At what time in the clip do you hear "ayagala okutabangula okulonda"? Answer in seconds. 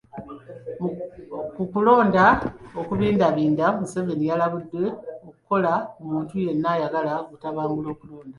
6.75-8.29